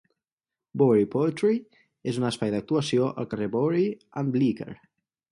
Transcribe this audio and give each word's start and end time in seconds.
Bowery 0.81 1.03
Poetry 1.15 1.59
és 2.13 2.17
un 2.21 2.25
espai 2.29 2.53
d'actuació 2.53 3.09
al 3.25 3.27
carrer 3.33 3.49
Bowery 3.57 3.85
and 4.23 4.33
Bleecker. 4.37 4.71